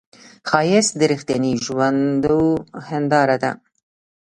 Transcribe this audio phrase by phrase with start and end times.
[0.49, 2.41] ښایست د رښتینې ژوندو
[2.87, 3.51] هنداره ده